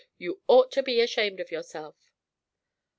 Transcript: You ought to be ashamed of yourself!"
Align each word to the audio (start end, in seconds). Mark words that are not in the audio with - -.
You 0.17 0.41
ought 0.47 0.71
to 0.71 0.81
be 0.81 0.99
ashamed 0.99 1.39
of 1.39 1.51
yourself!" 1.51 2.11